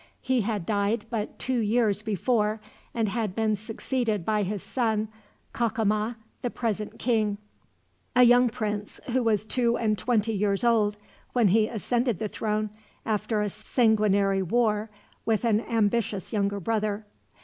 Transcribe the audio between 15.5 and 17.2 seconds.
ambitious younger brother.